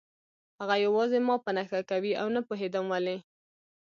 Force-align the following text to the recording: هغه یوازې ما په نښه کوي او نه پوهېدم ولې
هغه 0.59 0.75
یوازې 0.85 1.19
ما 1.27 1.35
په 1.45 1.51
نښه 1.57 1.81
کوي 1.89 2.11
او 2.21 2.27
نه 2.35 2.41
پوهېدم 2.47 2.85
ولې 2.89 3.17